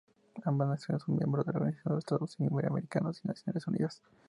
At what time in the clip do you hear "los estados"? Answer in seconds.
1.91-2.35